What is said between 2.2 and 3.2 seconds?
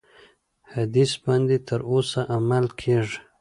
عمل کیږي.